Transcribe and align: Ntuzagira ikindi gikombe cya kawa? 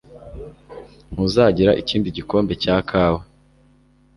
Ntuzagira 1.11 1.71
ikindi 1.81 2.07
gikombe 2.17 2.53
cya 2.63 2.75
kawa? 2.89 3.21